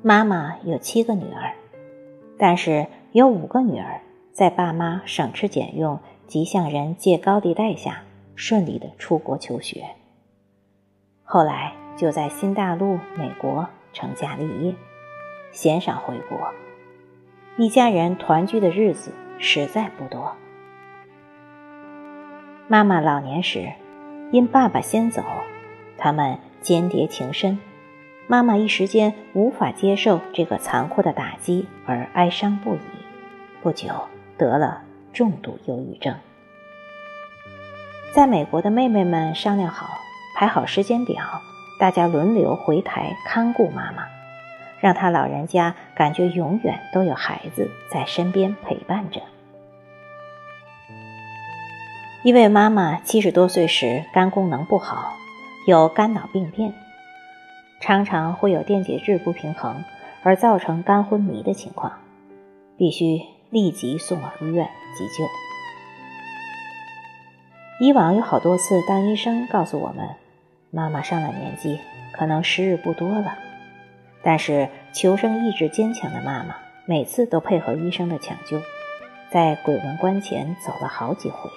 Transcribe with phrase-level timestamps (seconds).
[0.00, 1.54] 妈妈有七个女儿，
[2.38, 4.00] 但是有五个女儿
[4.32, 5.98] 在爸妈省吃俭用
[6.28, 8.02] 及向人借高利贷下，
[8.36, 9.84] 顺利的出国求学。
[11.24, 14.74] 后来就在新大陆、美国成家立业，
[15.50, 16.38] 鲜少回国，
[17.56, 20.36] 一家人团聚的日子实在不多。
[22.68, 23.72] 妈妈老年时，
[24.30, 25.24] 因爸爸先走，
[25.96, 27.58] 他们间谍情深。
[28.30, 32.80] 妈妈一时间无法接受这个残酷的打击，而哀伤不已。
[33.62, 33.88] 不久
[34.36, 34.82] 得了
[35.14, 36.14] 重度忧郁症。
[38.12, 39.98] 在美国的妹妹们商量好，
[40.36, 41.24] 排好时间表，
[41.80, 44.04] 大家轮流回台看顾妈妈，
[44.78, 49.22] 让她老人家感觉永远都有孩子在身边陪伴着。
[52.22, 55.14] 因为妈妈七十多岁时肝功能不好，
[55.66, 56.74] 有肝脑病变。
[57.80, 59.84] 常常会有电解质不平衡
[60.22, 61.92] 而造成肝昏迷的情况，
[62.76, 63.20] 必须
[63.50, 65.24] 立即送往医院急救。
[67.80, 70.08] 以往有好多次，当医生告诉我们
[70.72, 71.78] 妈妈上了年纪，
[72.12, 73.38] 可能时日不多了，
[74.22, 78.60] 但是求生意志坚强的妈妈每次都配合医生的抢救，
[79.30, 81.48] 在鬼门关前走了好几回，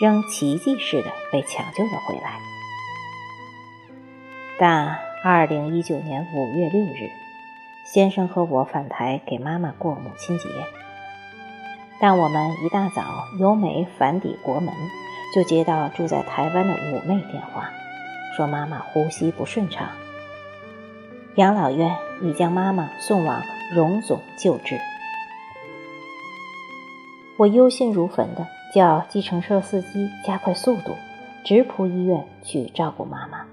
[0.00, 2.38] 仍奇迹似的被抢救了回来。
[4.58, 4.98] 但。
[5.26, 7.10] 二零一九年五月六日，
[7.82, 10.50] 先生和我返台给妈妈过母亲节。
[11.98, 14.74] 但我们一大早由美返抵国门，
[15.34, 17.70] 就接到住在台湾的五妹电话，
[18.36, 19.88] 说妈妈呼吸不顺畅，
[21.36, 23.40] 养老院已将妈妈送往
[23.74, 24.78] 荣总救治。
[27.38, 30.94] 我忧心如焚的叫计程车司机加快速度，
[31.46, 33.46] 直扑医院去照顾妈妈。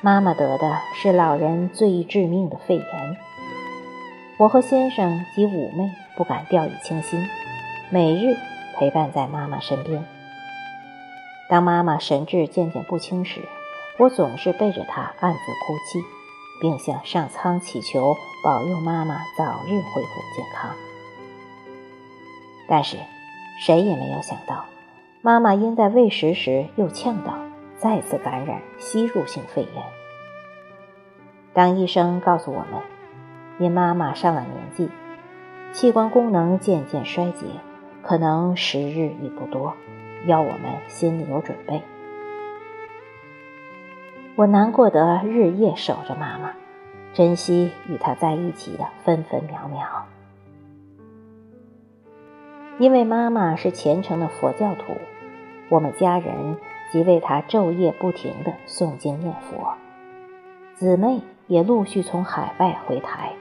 [0.00, 3.16] 妈妈得的是老人最致命的肺炎，
[4.38, 7.26] 我和先生及五妹不敢掉以轻心，
[7.90, 8.36] 每日
[8.76, 10.04] 陪伴在妈妈身边。
[11.50, 13.40] 当妈妈神志渐渐不清时，
[13.98, 15.98] 我总是背着她暗自哭泣，
[16.60, 18.14] 并向上苍祈求
[18.44, 20.70] 保佑妈妈早日恢复健康。
[22.68, 22.98] 但是，
[23.60, 24.64] 谁也没有想到，
[25.22, 27.47] 妈妈因在喂食时又呛到。
[27.78, 29.84] 再次感染吸入性肺炎。
[31.52, 32.82] 当医生告诉我们，
[33.58, 34.90] 因妈妈上了年纪，
[35.72, 37.46] 器官功能渐渐衰竭，
[38.02, 39.74] 可能时日已不多，
[40.26, 41.82] 要我们心里有准备。
[44.34, 46.52] 我难过的日夜守着妈妈，
[47.12, 50.06] 珍惜与她在一起的分分秒秒。
[52.78, 54.96] 因为妈妈是虔诚的佛教徒，
[55.68, 56.56] 我们家人。
[56.90, 59.74] 即为他昼夜不停的诵经念佛，
[60.74, 63.32] 姊妹也陆续从海外回台。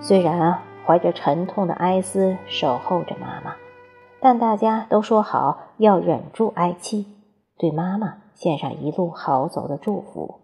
[0.00, 3.56] 虽然啊怀着沉痛的哀思守候着妈妈，
[4.20, 7.06] 但大家都说好要忍住哀戚，
[7.58, 10.40] 对妈妈献上一路好走的祝福，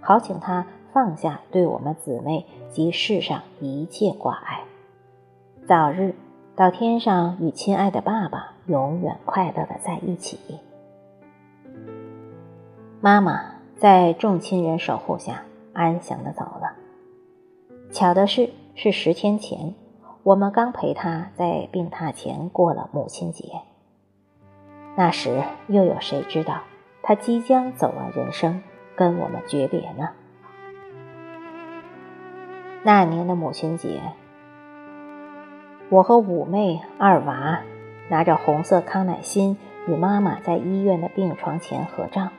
[0.00, 4.64] 好请她放下对我们姊妹及世上一切挂碍，
[5.66, 6.14] 早日
[6.54, 10.38] 到天上与亲爱的爸爸永远快乐的在一起。
[13.00, 13.40] 妈妈
[13.76, 16.74] 在众亲人守护下安详的走了。
[17.92, 19.72] 巧的是，是十天前，
[20.24, 23.44] 我们刚陪她在病榻前过了母亲节。
[24.96, 26.62] 那时又有谁知道，
[27.00, 28.64] 她即将走完人生，
[28.96, 30.08] 跟我们诀别呢？
[32.82, 34.00] 那年的母亲节，
[35.88, 37.60] 我和五妹、二娃
[38.10, 42.30] 拿着红色康乃馨，与妈妈在医院的病床前合照。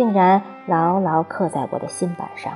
[0.00, 2.54] 竟然牢牢刻在我的心板上，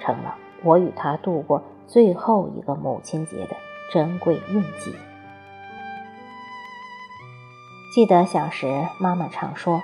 [0.00, 3.56] 成了我与他度过最后一个母亲节的
[3.90, 4.94] 珍贵印记。
[7.94, 9.80] 记得小时，妈妈常说：“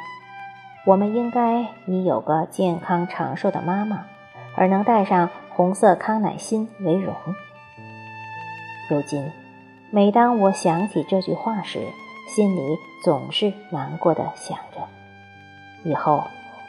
[0.84, 4.04] 我们应该以有个健康长寿的妈妈，
[4.54, 7.14] 而能带上红色康乃馨为荣。”
[8.90, 9.32] 如今，
[9.90, 11.78] 每当我想起这句话时，
[12.36, 12.60] 心里
[13.02, 14.86] 总是难过的想着，
[15.82, 16.24] 以后。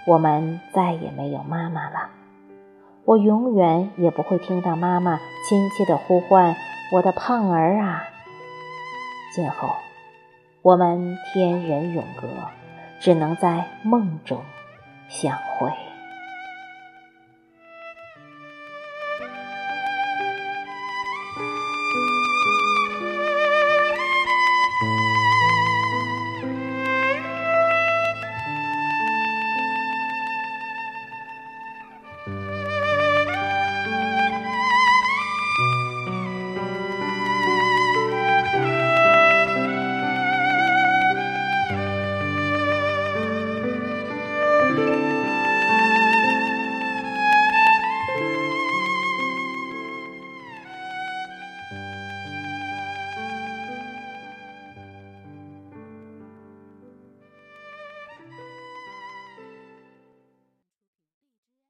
[0.07, 2.09] 我们再也没有妈妈了，
[3.05, 6.55] 我永远也不会听到妈妈亲切的呼唤
[6.93, 8.03] “我的胖儿啊”。
[9.35, 9.69] 今后，
[10.61, 12.27] 我们天人永隔，
[12.99, 14.41] 只能在梦中
[15.07, 15.71] 相会。